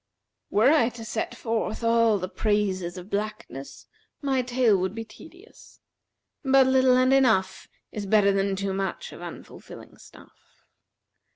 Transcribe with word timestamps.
Were 0.49 0.71
I 0.71 0.89
to 0.97 1.05
set 1.05 1.35
forth 1.35 1.83
all 1.83 2.17
the 2.17 2.27
praises 2.27 2.97
of 2.97 3.11
blackness, 3.11 3.85
my 4.19 4.41
tale 4.41 4.75
would 4.77 4.95
be 4.95 5.05
tedious; 5.05 5.79
but 6.43 6.65
little 6.65 6.97
and 6.97 7.13
enough 7.13 7.67
is 7.91 8.07
better 8.07 8.31
than 8.31 8.55
too 8.55 8.73
much 8.73 9.11
of 9.11 9.21
unfilling 9.21 9.97
stuff. 9.97 10.65